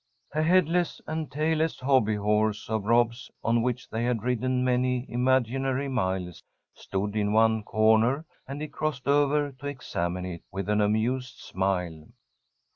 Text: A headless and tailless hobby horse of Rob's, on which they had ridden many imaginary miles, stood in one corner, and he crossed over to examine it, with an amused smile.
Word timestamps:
A 0.33 0.41
headless 0.41 0.99
and 1.05 1.31
tailless 1.31 1.79
hobby 1.79 2.15
horse 2.15 2.67
of 2.71 2.85
Rob's, 2.85 3.29
on 3.43 3.61
which 3.61 3.87
they 3.87 4.03
had 4.03 4.23
ridden 4.23 4.63
many 4.63 5.05
imaginary 5.07 5.87
miles, 5.87 6.41
stood 6.73 7.15
in 7.15 7.33
one 7.33 7.61
corner, 7.61 8.25
and 8.47 8.63
he 8.63 8.67
crossed 8.67 9.07
over 9.07 9.51
to 9.51 9.67
examine 9.67 10.25
it, 10.25 10.41
with 10.51 10.69
an 10.69 10.81
amused 10.81 11.37
smile. 11.37 12.07